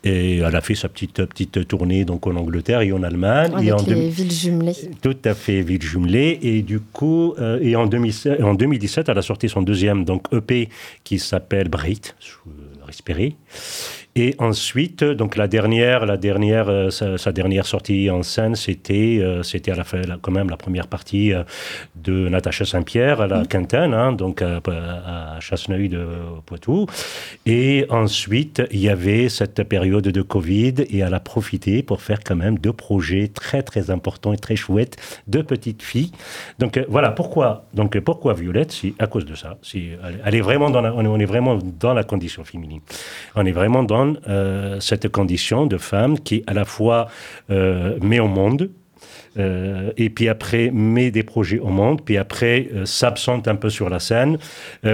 Et 0.03 0.39
elle 0.39 0.55
a 0.55 0.61
fait 0.61 0.75
sa 0.75 0.89
petite, 0.89 1.23
petite 1.25 1.67
tournée 1.67 2.03
donc 2.03 2.27
en 2.27 2.35
Angleterre 2.35 2.81
et 2.81 2.91
en 2.91 3.03
Allemagne. 3.03 3.53
Avec 3.53 3.67
et 3.67 3.71
en 3.71 3.77
les 3.77 4.09
villes 4.09 4.31
jumelées. 4.31 4.75
Tout 5.01 5.15
à 5.23 5.33
fait, 5.33 5.61
villes 5.61 5.81
jumelées. 5.81 6.39
Et 6.41 6.61
du 6.61 6.79
coup, 6.79 7.35
euh, 7.39 7.59
et 7.61 7.75
en, 7.75 7.85
2017, 7.87 8.43
en 8.43 8.53
2017, 8.53 9.09
elle 9.09 9.17
a 9.17 9.21
sorti 9.21 9.47
son 9.47 9.61
deuxième 9.61 10.03
donc 10.03 10.27
EP 10.33 10.69
qui 11.03 11.19
s'appelle 11.19 11.69
Bright 11.69 12.15
respirer. 12.85 13.35
Et 14.15 14.35
ensuite, 14.37 15.03
donc 15.03 15.35
la 15.37 15.47
dernière, 15.47 16.05
la 16.05 16.17
dernière, 16.17 16.69
euh, 16.69 16.91
sa, 16.91 17.31
dernière 17.31 17.65
sortie 17.65 18.11
en 18.11 18.21
scène, 18.21 18.53
c'était, 18.53 19.17
euh, 19.19 19.41
c'était 19.41 19.71
à 19.71 19.75
la 19.75 19.83
fin, 19.83 20.01
quand 20.21 20.31
même 20.31 20.51
la 20.51 20.57
première 20.57 20.85
partie 20.85 21.33
euh, 21.33 21.43
de 21.95 22.29
Natacha 22.29 22.63
Saint-Pierre 22.63 23.21
à 23.21 23.27
la 23.27 23.39
mmh. 23.39 23.47
Quintaine, 23.47 23.93
hein, 23.95 24.11
donc 24.11 24.43
à, 24.43 24.61
à 24.67 25.39
Chasseneuil 25.39 25.89
de 25.89 26.05
Poitou. 26.45 26.85
Et 27.47 27.87
ensuite, 27.89 28.61
il 28.71 28.81
y 28.81 28.89
avait 28.89 29.29
cette 29.29 29.63
période 29.63 30.07
de 30.07 30.21
Covid 30.21 30.75
et 30.89 30.99
elle 30.99 31.13
a 31.15 31.19
profité 31.19 31.81
pour 31.81 32.01
faire 32.03 32.19
quand 32.23 32.35
même 32.35 32.59
deux 32.59 32.73
projets 32.73 33.29
très 33.29 33.63
très 33.63 33.89
importants 33.89 34.33
et 34.33 34.37
très 34.37 34.55
chouettes, 34.55 34.97
deux 35.25 35.43
petites 35.43 35.81
filles. 35.81 36.11
Donc 36.59 36.79
voilà 36.87 37.09
pourquoi. 37.09 37.65
Donc 37.73 37.97
pourquoi 38.01 38.35
Violette, 38.35 38.73
c'est 38.73 38.93
à 38.99 39.07
cause 39.07 39.25
de 39.25 39.33
ça. 39.33 39.57
Si 39.63 39.89
elle 40.23 40.35
est 40.35 40.41
vraiment 40.41 40.69
dans 40.69 40.81
la, 40.81 40.93
on 40.93 41.19
est 41.19 41.25
vraiment 41.25 41.57
dans 41.79 41.95
la 41.95 42.03
condition 42.03 42.43
féminine. 42.43 42.81
On 43.35 43.45
est 43.45 43.51
vraiment 43.51 43.81
dans 43.81 44.02
euh, 44.27 44.79
cette 44.79 45.07
condition 45.09 45.65
de 45.65 45.77
femme 45.77 46.19
qui 46.19 46.43
à 46.47 46.53
la 46.53 46.65
fois 46.65 47.07
euh, 47.49 47.97
met 48.01 48.19
au 48.19 48.27
monde 48.27 48.69
et 49.37 50.09
puis 50.09 50.29
après 50.29 50.71
met 50.71 51.11
des 51.11 51.23
projets 51.23 51.59
au 51.59 51.69
monde, 51.69 52.01
puis 52.03 52.17
après 52.17 52.69
s'absente 52.85 53.47
un 53.47 53.55
peu 53.55 53.69
sur 53.69 53.89
la 53.89 53.99
scène 53.99 54.37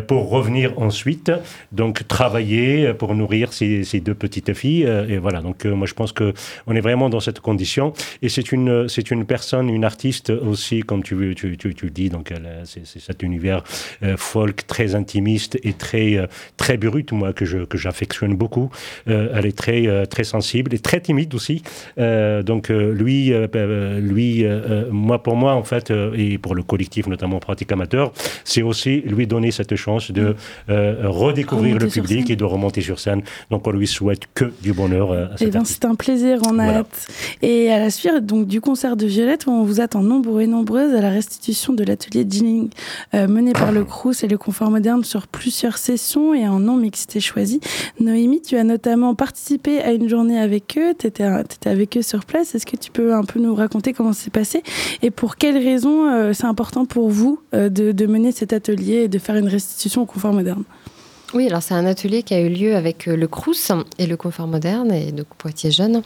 pour 0.07 0.29
revenir 0.29 0.79
ensuite, 0.79 1.31
donc 1.71 2.07
travailler 2.07 2.93
pour 2.93 3.15
nourrir 3.15 3.53
ses, 3.53 3.83
deux 3.99 4.13
petites 4.13 4.53
filles. 4.53 4.83
et 4.83 5.17
voilà, 5.17 5.41
donc 5.41 5.65
moi 5.65 5.87
je 5.87 5.93
pense 5.93 6.11
que 6.11 6.33
on 6.67 6.75
est 6.75 6.81
vraiment 6.81 7.09
dans 7.09 7.19
cette 7.19 7.39
condition. 7.39 7.93
Et 8.21 8.29
c'est 8.29 8.51
une, 8.51 8.87
c'est 8.87 9.11
une 9.11 9.25
personne, 9.25 9.69
une 9.69 9.85
artiste 9.85 10.29
aussi, 10.29 10.81
comme 10.81 11.03
tu, 11.03 11.35
tu 11.35 11.89
dis, 11.89 12.09
donc 12.09 12.33
c'est, 12.63 12.85
cet 12.85 13.23
univers 13.23 13.63
folk 14.17 14.67
très 14.67 14.95
intimiste 14.95 15.57
et 15.63 15.73
très, 15.73 16.27
très 16.57 16.77
brut, 16.77 17.11
moi, 17.11 17.33
que, 17.33 17.45
je, 17.45 17.59
que 17.59 17.77
j'affectionne 17.77 18.35
beaucoup. 18.35 18.69
elle 19.05 19.45
est 19.45 19.57
très, 19.57 20.07
très 20.07 20.23
sensible 20.23 20.73
et 20.73 20.79
très 20.79 20.99
timide 21.01 21.33
aussi. 21.33 21.63
Euh, 21.97 22.43
donc 22.43 22.69
euh, 22.69 22.93
lui, 22.93 23.31
euh, 24.43 24.85
lui 24.85 24.91
moi 24.91 25.21
pour 25.21 25.35
moi 25.35 25.53
en 25.53 25.63
fait, 25.63 25.91
et 26.15 26.37
pour 26.37 26.55
le 26.55 26.63
collectif 26.63 27.07
notamment 27.07 27.39
Pratique 27.39 27.71
Amateur, 27.71 28.11
c'est 28.43 28.61
aussi 28.61 29.01
lui 29.01 29.27
donner 29.27 29.51
cette 29.51 29.75
chance 29.75 30.11
de 30.11 30.35
redécouvrir 30.67 31.77
le 31.77 31.87
public 31.87 32.29
et 32.29 32.35
de 32.35 32.43
remonter 32.43 32.81
sur 32.81 32.99
scène. 32.99 33.21
Donc 33.49 33.67
on 33.67 33.71
lui 33.71 33.87
souhaite 33.87 34.21
que 34.33 34.51
du 34.61 34.73
bonheur. 34.73 35.11
À 35.11 35.29
eh 35.39 35.47
ben, 35.47 35.63
c'est 35.65 35.85
un 35.85 35.95
plaisir, 35.95 36.39
on 36.47 36.59
a 36.59 36.65
hâte. 36.65 37.07
Et 37.41 37.71
à 37.71 37.79
la 37.79 37.89
suite 37.89 38.25
donc, 38.25 38.47
du 38.47 38.61
concert 38.61 38.95
de 38.95 39.05
Violette, 39.05 39.47
on 39.47 39.63
vous 39.63 39.81
attend 39.81 40.01
nombreux 40.01 40.41
et 40.41 40.47
nombreuses 40.47 40.93
à 40.93 41.01
la 41.01 41.09
restitution 41.09 41.73
de 41.73 41.83
l'atelier 41.83 42.25
Jinning 42.29 42.69
mené 43.13 43.53
par 43.53 43.71
le 43.71 43.83
Crous 43.83 44.23
et 44.23 44.27
le 44.27 44.37
Confort 44.37 44.71
Moderne 44.71 45.03
sur 45.03 45.27
plusieurs 45.27 45.77
sessions 45.77 46.33
et 46.33 46.47
en 46.47 46.59
non 46.59 46.75
mixité 46.75 47.19
choisi. 47.19 47.59
Noémie, 47.99 48.41
tu 48.41 48.57
as 48.57 48.63
notamment 48.63 49.15
participé 49.15 49.79
à 49.81 49.91
une 49.91 50.09
journée 50.09 50.39
avec 50.39 50.77
eux, 50.77 50.93
tu 50.97 51.07
étais, 51.07 51.23
avec 51.65 51.97
eux 51.97 52.01
sur 52.01 52.25
place. 52.25 52.55
Est-ce 52.55 52.65
que 52.65 52.77
tu 52.77 52.91
peux 52.91 53.13
un 53.13 53.23
peu 53.23 53.39
nous 53.39 53.55
raconter 53.55 53.93
comment 53.93 54.13
c'est 54.19 54.29
passé 54.29 54.63
et 55.01 55.11
pour 55.11 55.35
quelles 55.37 55.57
raisons 55.57 56.07
euh, 56.07 56.33
c'est 56.33 56.45
important 56.45 56.85
pour 56.85 57.09
vous 57.09 57.39
euh, 57.53 57.69
de, 57.69 58.05
mener 58.05 58.31
cet 58.31 58.53
atelier 58.53 59.03
et 59.03 59.07
de 59.07 59.19
faire 59.19 59.35
une 59.35 59.47
restitution 59.47 60.03
au 60.03 60.05
confort 60.05 60.33
moderne? 60.33 60.63
Oui, 61.33 61.47
alors 61.47 61.61
c'est 61.61 61.75
un 61.75 61.85
atelier 61.85 62.23
qui 62.23 62.33
a 62.33 62.39
eu 62.39 62.49
lieu 62.49 62.75
avec 62.75 63.07
euh, 63.07 63.15
le 63.15 63.27
Crous 63.27 63.71
et 63.97 64.07
le 64.07 64.17
Confort 64.17 64.47
Moderne 64.47 64.91
et 64.91 65.11
donc 65.11 65.27
Poitiers 65.37 65.71
Jeunes. 65.71 66.01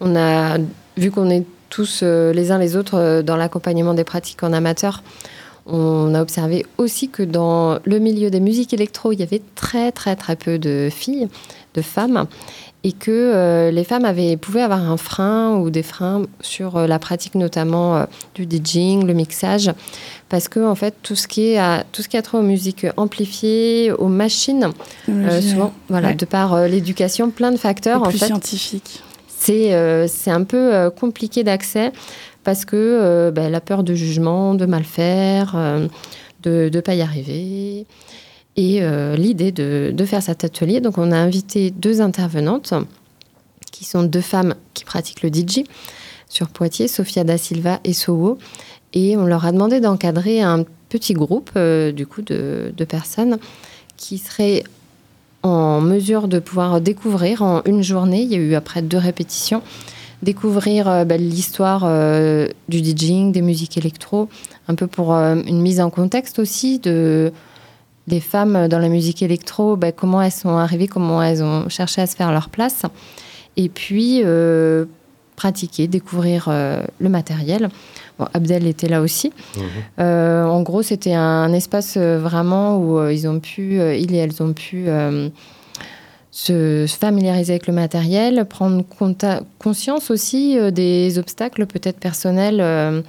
On 0.00 0.14
a 0.14 0.58
vu 0.96 1.10
qu'on 1.10 1.30
est 1.30 1.44
tous 1.70 2.02
les 2.02 2.50
uns 2.50 2.58
les 2.58 2.76
autres 2.76 3.20
dans 3.20 3.36
l'accompagnement 3.36 3.92
des 3.92 4.04
pratiques 4.04 4.42
en 4.42 4.54
amateur. 4.54 5.02
On 5.66 6.14
a 6.14 6.22
observé 6.22 6.64
aussi 6.78 7.10
que 7.10 7.22
dans 7.22 7.78
le 7.84 7.98
milieu 7.98 8.30
des 8.30 8.40
musiques 8.40 8.72
électro, 8.72 9.12
il 9.12 9.20
y 9.20 9.22
avait 9.22 9.42
très 9.54 9.92
très 9.92 10.16
très 10.16 10.34
peu 10.34 10.58
de 10.58 10.88
filles, 10.90 11.28
de 11.74 11.82
femmes 11.82 12.26
et 12.84 12.92
que 12.92 13.10
euh, 13.10 13.70
les 13.70 13.82
femmes 13.82 14.04
avaient, 14.04 14.36
pouvaient 14.36 14.62
avoir 14.62 14.80
un 14.80 14.96
frein 14.96 15.56
ou 15.56 15.70
des 15.70 15.82
freins 15.82 16.22
sur 16.40 16.76
euh, 16.76 16.86
la 16.86 16.98
pratique 16.98 17.34
notamment 17.34 17.96
euh, 17.96 18.04
du 18.34 18.44
DJing, 18.44 19.04
le 19.04 19.14
mixage, 19.14 19.72
parce 20.28 20.48
que 20.48 20.60
en 20.60 20.74
fait 20.74 20.94
tout 21.02 21.16
ce 21.16 21.26
qui 21.26 21.48
est 21.48 21.58
à, 21.58 21.84
tout 21.90 22.02
ce 22.02 22.08
qui 22.08 22.16
a 22.16 22.22
trait 22.22 22.38
aux 22.38 22.42
musiques 22.42 22.86
amplifiées, 22.96 23.90
aux 23.92 24.08
machines, 24.08 24.70
souvent 25.06 25.72
voilà, 25.88 26.14
de 26.14 26.24
par 26.24 26.68
l'éducation, 26.68 27.30
plein 27.30 27.50
de 27.50 27.56
facteurs 27.56 28.02
en 28.02 28.10
fait, 28.10 28.26
scientifique. 28.26 29.02
C'est 29.26 30.06
c'est 30.08 30.30
un 30.30 30.44
peu 30.44 30.90
compliqué 30.90 31.44
d'accès 31.44 31.92
parce 32.44 32.64
que 32.64 33.30
ben, 33.30 33.50
la 33.50 33.60
peur 33.60 33.82
de 33.82 33.94
jugement, 33.94 34.54
de 34.54 34.66
mal 34.66 34.84
faire, 34.84 35.56
de 36.42 36.70
ne 36.72 36.80
pas 36.80 36.94
y 36.94 37.02
arriver 37.02 37.86
et 38.58 38.82
euh, 38.82 39.14
l'idée 39.14 39.52
de, 39.52 40.04
faire 40.04 40.22
cet 40.22 40.42
atelier. 40.42 40.80
Donc, 40.80 40.98
on 40.98 41.12
a 41.12 41.16
invité 41.16 41.70
deux 41.70 42.00
intervenantes 42.00 42.74
qui 43.70 43.84
sont 43.84 44.02
deux 44.02 44.20
femmes 44.20 44.56
qui 44.74 44.84
pratiquent 44.84 45.22
le 45.22 45.28
DJ 45.28 45.62
sur 46.28 46.48
Poitiers, 46.48 46.88
Sofia 46.88 47.22
da 47.22 47.38
Silva 47.38 47.78
et 47.84 47.92
Sowo. 47.92 48.36
Et 48.94 49.16
on 49.16 49.26
leur 49.26 49.46
a 49.46 49.52
demandé 49.52 49.78
d'encadrer 49.78 50.42
un 50.42 50.64
petit 50.88 51.14
groupe, 51.14 51.50
euh, 51.56 51.92
du 51.92 52.04
coup, 52.04 52.20
de, 52.22 52.72
personnes 52.88 53.38
qui 53.96 54.18
seraient 54.18 54.64
en 55.44 55.80
mesure 55.80 56.26
de 56.26 56.40
pouvoir 56.40 56.80
découvrir 56.80 57.42
en 57.42 57.62
une 57.64 57.84
journée, 57.84 58.22
il 58.22 58.32
y 58.32 58.34
a 58.34 58.38
eu 58.38 58.54
après 58.56 58.82
deux 58.82 58.98
répétitions, 58.98 59.62
découvrir 60.24 60.88
euh, 60.88 61.04
bah, 61.04 61.16
l'histoire 61.16 61.86
du 62.68 62.78
DJing, 62.78 63.30
des 63.30 63.42
musiques 63.42 63.76
électro, 63.76 64.28
un 64.66 64.74
peu 64.74 64.88
pour 64.88 65.12
une 65.12 65.60
mise 65.60 65.80
en 65.80 65.90
contexte 65.90 66.40
aussi 66.40 66.80
de 66.80 67.32
des 68.08 68.20
femmes 68.20 68.66
dans 68.68 68.78
la 68.78 68.88
musique 68.88 69.22
électro, 69.22 69.76
ben, 69.76 69.92
comment 69.92 70.20
elles 70.20 70.32
sont 70.32 70.56
arrivées, 70.56 70.88
comment 70.88 71.22
elles 71.22 71.42
ont 71.42 71.68
cherché 71.68 72.00
à 72.00 72.06
se 72.06 72.16
faire 72.16 72.32
leur 72.32 72.48
place. 72.48 72.82
Et 73.56 73.68
puis, 73.68 74.22
euh, 74.24 74.86
pratiquer, 75.36 75.86
découvrir 75.86 76.46
euh, 76.48 76.82
le 76.98 77.08
matériel. 77.08 77.68
Bon, 78.18 78.26
Abdel 78.34 78.66
était 78.66 78.88
là 78.88 79.00
aussi. 79.00 79.32
Mhm. 79.56 79.62
Euh, 80.00 80.44
en 80.44 80.62
gros, 80.62 80.82
c'était 80.82 81.14
un 81.14 81.52
espace 81.52 81.96
vraiment 81.96 82.78
où 82.78 83.08
ils 83.08 83.28
ont 83.28 83.38
pu, 83.38 83.74
il 83.74 84.14
et 84.14 84.18
elles 84.18 84.42
ont 84.42 84.52
pu 84.52 84.86
se 86.30 86.86
familiariser 86.88 87.52
avec 87.54 87.66
le 87.66 87.72
matériel, 87.72 88.44
prendre 88.44 88.84
conscience 89.58 90.10
aussi 90.10 90.56
des 90.72 91.18
obstacles 91.18 91.66
peut-être 91.66 91.98
personnels 91.98 93.04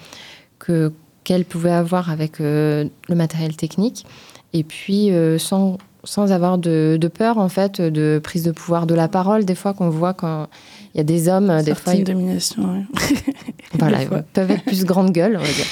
que 0.60 0.92
qu'elles 1.24 1.46
pouvaient 1.46 1.70
avoir 1.70 2.10
avec 2.10 2.40
le 2.40 2.90
matériel 3.10 3.56
technique 3.56 4.06
et 4.54 4.64
puis 4.64 5.12
euh, 5.12 5.38
sans, 5.38 5.78
sans 6.04 6.32
avoir 6.32 6.58
de, 6.58 6.98
de, 7.00 7.08
peur 7.08 7.38
en 7.38 7.50
fait 7.50 7.82
de 7.82 8.20
prise 8.24 8.44
de 8.44 8.52
pouvoir 8.52 8.88
de 8.88 8.96
la 8.96 9.08
parole 9.08 9.46
des 9.46 9.56
fois 9.56 9.74
qu'on 9.74 9.90
voit 9.90 10.14
quand 10.14 10.48
il 10.94 10.98
y 10.98 11.02
a 11.02 11.04
des 11.04 11.30
hommes 11.30 11.62
des 11.64 11.76
fois 11.76 11.94
une 11.94 12.04
domination 12.04 12.86
voilà 13.80 14.04
ils 14.04 14.10
peuvent 14.34 14.52
être 14.52 14.64
plus 14.64 14.86
grande 14.86 15.12
gueule 15.12 15.38
on 15.38 15.44
va 15.44 15.52
dire. 15.52 15.66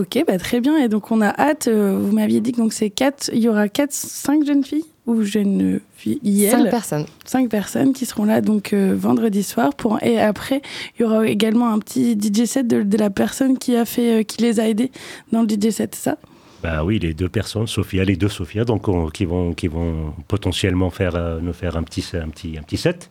Ok 0.00 0.24
bah 0.26 0.38
très 0.38 0.60
bien. 0.60 0.78
Et 0.78 0.88
donc 0.88 1.10
on 1.10 1.20
a 1.20 1.28
hâte 1.28 1.68
euh, 1.68 1.98
vous 2.00 2.12
m'aviez 2.12 2.40
dit 2.40 2.52
que 2.52 2.56
donc 2.56 2.72
c'est 2.72 2.88
quatre 2.88 3.30
il 3.34 3.40
y 3.40 3.48
aura 3.48 3.68
quatre 3.68 3.92
cinq 3.92 4.46
jeunes 4.46 4.64
filles 4.64 4.86
ou 5.06 5.22
jeunes 5.22 5.80
filles? 5.94 6.48
Cinq 6.50 6.70
personnes. 6.70 7.04
Cinq 7.26 7.50
personnes 7.50 7.92
qui 7.92 8.06
seront 8.06 8.24
là 8.24 8.40
donc 8.40 8.72
euh, 8.72 8.94
vendredi 8.96 9.42
soir 9.42 9.74
pour 9.74 10.02
et 10.02 10.18
après 10.18 10.62
il 10.96 11.02
y 11.02 11.04
aura 11.04 11.26
également 11.26 11.70
un 11.70 11.78
petit 11.80 12.16
DJ 12.18 12.46
set 12.46 12.66
de, 12.66 12.82
de 12.82 12.96
la 12.96 13.10
personne 13.10 13.58
qui 13.58 13.76
a 13.76 13.84
fait 13.84 14.24
qui 14.24 14.40
les 14.40 14.58
a 14.58 14.68
aidés 14.68 14.90
dans 15.32 15.42
le 15.42 15.48
DJ 15.48 15.70
set 15.70 15.94
ça? 15.94 16.16
Bah 16.62 16.84
oui, 16.84 16.98
les 16.98 17.14
deux 17.14 17.28
personnes, 17.28 17.66
Sophia, 17.66 18.04
les 18.04 18.16
deux 18.16 18.28
Sophia, 18.28 18.64
donc 18.64 18.82
qui 19.12 19.24
vont 19.24 19.52
qui 19.52 19.68
vont 19.68 20.14
potentiellement 20.28 20.90
faire 20.90 21.14
euh, 21.16 21.40
nous 21.40 21.52
faire 21.52 21.76
un 21.76 21.82
petit 21.82 22.04
un 22.14 22.28
petit 22.28 22.58
un 22.58 22.62
petit 22.62 22.76
set 22.76 23.10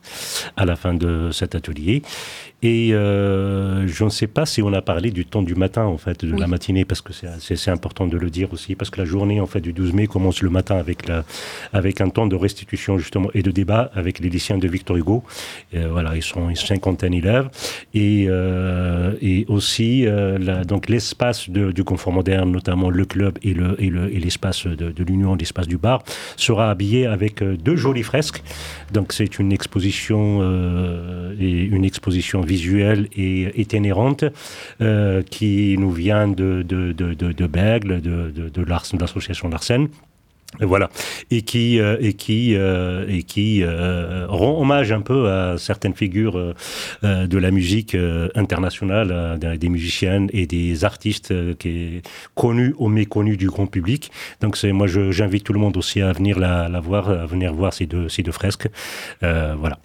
à 0.56 0.64
la 0.64 0.76
fin 0.76 0.94
de 0.94 1.30
cet 1.32 1.54
atelier. 1.54 2.02
Et 2.62 2.92
euh, 2.92 3.86
je 3.88 4.04
ne 4.04 4.10
sais 4.10 4.26
pas 4.26 4.44
si 4.44 4.60
on 4.62 4.72
a 4.74 4.82
parlé 4.82 5.10
du 5.10 5.24
temps 5.24 5.42
du 5.42 5.54
matin, 5.54 5.84
en 5.84 5.96
fait, 5.96 6.24
de 6.26 6.36
la 6.36 6.46
matinée, 6.46 6.84
parce 6.84 7.00
que 7.00 7.12
c'est 7.12 7.70
important 7.70 8.06
de 8.06 8.18
le 8.18 8.28
dire 8.28 8.52
aussi, 8.52 8.74
parce 8.74 8.90
que 8.90 8.98
la 8.98 9.06
journée, 9.06 9.40
en 9.40 9.46
fait, 9.46 9.60
du 9.60 9.72
12 9.72 9.94
mai 9.94 10.06
commence 10.06 10.42
le 10.42 10.50
matin 10.50 10.76
avec, 10.76 11.08
la, 11.08 11.24
avec 11.72 12.02
un 12.02 12.10
temps 12.10 12.26
de 12.26 12.36
restitution, 12.36 12.98
justement, 12.98 13.30
et 13.32 13.42
de 13.42 13.50
débat 13.50 13.90
avec 13.94 14.18
les 14.18 14.28
lycéens 14.28 14.58
de 14.58 14.68
Victor 14.68 14.96
Hugo. 14.98 15.24
Euh, 15.74 15.88
voilà, 15.90 16.16
ils 16.16 16.22
sont 16.22 16.50
une 16.50 16.56
cinquantaine 16.56 17.12
d'élèves. 17.12 17.48
Et, 17.94 18.26
euh, 18.28 19.14
et 19.22 19.46
aussi, 19.48 20.06
euh, 20.06 20.38
la, 20.38 20.64
donc, 20.64 20.90
l'espace 20.90 21.48
du 21.48 21.84
confort 21.84 22.12
moderne, 22.12 22.52
notamment 22.52 22.90
le 22.90 23.06
club 23.06 23.38
et 23.42 23.54
l'espace 24.20 24.66
le, 24.66 24.72
et 24.72 24.76
de, 24.76 24.90
de 24.90 25.04
l'Union, 25.04 25.34
l'espace 25.34 25.68
du 25.68 25.76
bar, 25.76 26.02
sera 26.36 26.70
habillé 26.70 27.06
avec 27.06 27.42
euh, 27.42 27.56
deux 27.56 27.76
jolies 27.76 28.02
fresques. 28.02 28.42
Donc, 28.92 29.12
c'est 29.12 29.38
une 29.38 29.52
exposition, 29.52 30.38
euh, 30.40 31.34
et 31.38 31.62
une 31.62 31.84
exposition 31.84 32.40
visuelle 32.40 33.08
et 33.16 33.60
itinérante 33.60 34.24
euh, 34.80 35.22
qui 35.22 35.76
nous 35.78 35.90
vient 35.90 36.28
de, 36.28 36.62
de, 36.62 36.92
de, 36.92 37.14
de, 37.14 37.32
de 37.32 37.46
Bègle, 37.46 38.00
de, 38.00 38.30
de, 38.30 38.48
de 38.48 38.62
l'association 38.62 39.48
Larsen. 39.48 39.88
Voilà, 40.58 40.90
et 41.30 41.42
qui 41.42 41.78
euh, 41.78 41.96
et 42.00 42.12
qui 42.14 42.56
euh, 42.56 43.06
et 43.08 43.22
qui 43.22 43.62
euh, 43.62 44.26
rend 44.28 44.60
hommage 44.60 44.90
un 44.90 45.00
peu 45.00 45.30
à 45.30 45.56
certaines 45.58 45.94
figures 45.94 46.36
euh, 46.36 47.26
de 47.26 47.38
la 47.38 47.52
musique 47.52 47.96
internationale, 48.34 49.38
des 49.38 49.68
musiciennes 49.68 50.28
et 50.32 50.46
des 50.46 50.84
artistes 50.84 51.32
qui 51.58 52.02
connus 52.34 52.74
ou 52.78 52.88
méconnus 52.88 53.38
du 53.38 53.46
grand 53.46 53.66
public. 53.66 54.10
Donc 54.40 54.56
c'est 54.56 54.72
moi 54.72 54.88
j'invite 54.88 55.44
tout 55.44 55.52
le 55.52 55.60
monde 55.60 55.76
aussi 55.76 56.00
à 56.00 56.12
venir 56.12 56.38
la, 56.38 56.68
la 56.68 56.80
voir, 56.80 57.08
à 57.10 57.26
venir 57.26 57.54
voir 57.54 57.72
ces 57.72 57.86
deux 57.86 58.08
ces 58.08 58.24
deux 58.24 58.32
fresques. 58.32 58.68
voilà. 59.20 59.78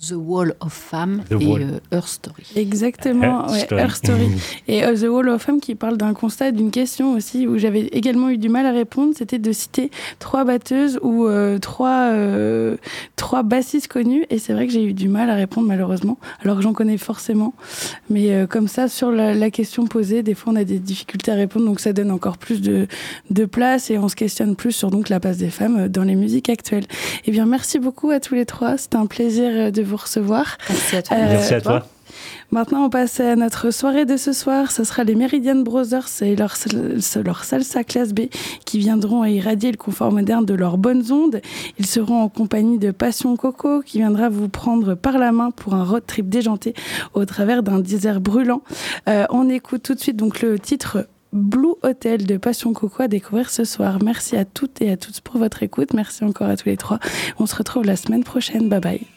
The 0.00 0.14
Wall 0.14 0.54
of 0.60 0.72
Femme 0.72 1.22
et 1.30 1.34
euh, 1.34 1.78
Her 1.92 2.06
Story. 2.06 2.44
Exactement, 2.56 3.46
Her 3.70 3.94
Story. 3.94 4.28
Et 4.66 4.84
euh, 4.84 4.96
The 4.96 5.08
Wall 5.08 5.28
of 5.28 5.42
Femme 5.42 5.60
qui 5.60 5.74
parle 5.74 5.96
d'un 5.96 6.14
constat, 6.14 6.50
d'une 6.50 6.70
question 6.70 7.12
aussi 7.12 7.46
où 7.46 7.58
j'avais 7.58 7.86
également 7.92 8.28
eu 8.28 8.36
du 8.36 8.48
mal 8.48 8.66
à 8.66 8.72
répondre, 8.72 9.14
c'était 9.16 9.38
de 9.38 9.52
citer 9.52 9.90
trois 10.18 10.44
batteuses 10.44 10.98
ou 11.02 11.26
euh, 11.26 11.58
trois, 11.58 12.10
trois 13.24 13.42
bassistes 13.42 13.88
connus. 13.88 14.26
Et 14.28 14.38
c'est 14.38 14.52
vrai 14.52 14.66
que 14.66 14.72
j'ai 14.74 14.84
eu 14.84 14.92
du 14.92 15.08
mal 15.08 15.30
à 15.30 15.34
répondre 15.34 15.66
malheureusement, 15.66 16.18
alors 16.42 16.56
que 16.56 16.62
j'en 16.62 16.74
connais 16.74 16.98
forcément. 16.98 17.54
Mais 18.10 18.46
comme 18.50 18.68
ça, 18.68 18.86
sur 18.86 19.10
la, 19.10 19.50
question 19.50 19.86
posée, 19.86 20.22
des 20.22 20.34
fois 20.34 20.52
on 20.52 20.56
a 20.56 20.64
des 20.64 20.78
difficultés 20.78 21.32
à 21.32 21.34
répondre, 21.34 21.64
donc 21.64 21.80
ça 21.80 21.94
donne 21.94 22.10
encore 22.10 22.36
plus 22.36 22.60
de, 22.60 22.86
de 23.30 23.44
place 23.46 23.90
et 23.90 23.96
on 23.96 24.08
se 24.10 24.16
questionne 24.16 24.56
plus 24.56 24.72
sur 24.72 24.90
donc 24.90 25.08
la 25.08 25.20
place 25.20 25.38
des 25.38 25.48
femmes 25.48 25.88
dans 25.88 26.04
les 26.04 26.16
musiques 26.16 26.50
actuelles. 26.50 26.84
Eh 27.24 27.30
bien, 27.30 27.46
merci 27.46 27.78
beaucoup 27.78 28.10
à 28.10 28.20
tous 28.20 28.34
les 28.34 28.44
trois. 28.44 28.76
C'était 28.76 28.96
un 28.96 29.06
plaisir 29.06 29.72
de 29.72 29.82
vous 29.82 29.96
recevoir. 29.96 30.58
Merci 30.68 30.96
à 30.96 31.02
toi. 31.02 31.16
Merci 31.16 31.54
à 31.54 31.60
toi. 31.62 31.86
Maintenant, 32.50 32.84
on 32.84 32.90
passe 32.90 33.20
à 33.20 33.36
notre 33.36 33.70
soirée 33.70 34.04
de 34.04 34.16
ce 34.16 34.32
soir. 34.32 34.70
Ce 34.70 34.84
sera 34.84 35.04
les 35.04 35.14
Meridian 35.14 35.56
Brothers 35.56 36.22
et 36.22 36.36
leur, 36.36 36.56
salsa 36.56 37.84
classe 37.84 38.12
B 38.12 38.22
qui 38.64 38.78
viendront 38.78 39.24
irradier 39.24 39.70
le 39.70 39.76
confort 39.76 40.12
moderne 40.12 40.44
de 40.44 40.54
leurs 40.54 40.78
bonnes 40.78 41.10
ondes. 41.10 41.40
Ils 41.78 41.86
seront 41.86 42.22
en 42.22 42.28
compagnie 42.28 42.78
de 42.78 42.90
Passion 42.90 43.36
Coco 43.36 43.82
qui 43.82 43.98
viendra 43.98 44.28
vous 44.28 44.48
prendre 44.48 44.94
par 44.94 45.18
la 45.18 45.32
main 45.32 45.50
pour 45.50 45.74
un 45.74 45.84
road 45.84 46.04
trip 46.06 46.28
déjanté 46.28 46.74
au 47.14 47.24
travers 47.24 47.62
d'un 47.62 47.80
désert 47.80 48.20
brûlant. 48.20 48.62
Euh, 49.08 49.26
on 49.30 49.48
écoute 49.48 49.82
tout 49.82 49.94
de 49.94 50.00
suite 50.00 50.16
donc 50.16 50.42
le 50.42 50.58
titre 50.58 51.06
Blue 51.34 51.74
Hotel 51.82 52.26
de 52.26 52.36
Passion 52.36 52.72
Coco 52.72 53.02
à 53.02 53.08
découvrir 53.08 53.50
ce 53.50 53.64
soir. 53.64 53.98
Merci 54.02 54.36
à 54.36 54.44
toutes 54.44 54.80
et 54.80 54.90
à 54.90 54.96
tous 54.96 55.20
pour 55.20 55.38
votre 55.38 55.62
écoute. 55.62 55.92
Merci 55.92 56.24
encore 56.24 56.48
à 56.48 56.56
tous 56.56 56.68
les 56.68 56.76
trois. 56.76 57.00
On 57.38 57.46
se 57.46 57.56
retrouve 57.56 57.84
la 57.84 57.96
semaine 57.96 58.24
prochaine. 58.24 58.68
Bye 58.68 58.80
bye. 58.80 59.13